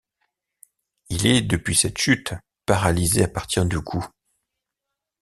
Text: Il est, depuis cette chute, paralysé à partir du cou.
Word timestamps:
Il 1.09 1.27
est, 1.27 1.43
depuis 1.43 1.75
cette 1.75 1.99
chute, 1.99 2.33
paralysé 2.65 3.23
à 3.23 3.27
partir 3.27 3.67
du 3.67 3.79
cou. 3.81 4.03